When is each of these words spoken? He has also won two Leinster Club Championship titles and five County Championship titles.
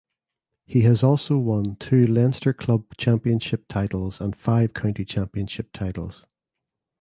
He 0.65 0.81
has 0.81 1.03
also 1.03 1.37
won 1.37 1.75
two 1.75 2.07
Leinster 2.07 2.53
Club 2.53 2.85
Championship 2.97 3.67
titles 3.69 4.19
and 4.19 4.35
five 4.35 4.73
County 4.73 5.05
Championship 5.05 5.71
titles. 5.73 6.25